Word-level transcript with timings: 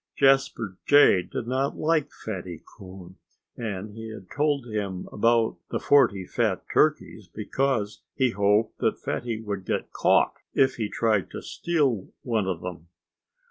Jasper 0.17 0.77
Jay 0.87 1.21
did 1.21 1.45
not 1.45 1.77
like 1.77 2.09
Fatty 2.11 2.63
Coon. 2.75 3.17
And 3.55 3.93
he 3.95 4.09
had 4.11 4.31
told 4.35 4.65
him 4.65 5.07
about 5.11 5.57
the 5.69 5.79
forty 5.79 6.25
fat 6.25 6.63
turkeys 6.73 7.27
because 7.27 8.01
he 8.15 8.31
hoped 8.31 8.79
that 8.79 8.97
Fatty 8.97 9.39
would 9.43 9.63
get 9.63 9.91
caught 9.93 10.33
if 10.55 10.77
he 10.77 10.89
tried 10.89 11.29
to 11.29 11.43
steal 11.43 12.09
one 12.23 12.47
of 12.47 12.61
them. 12.61 12.87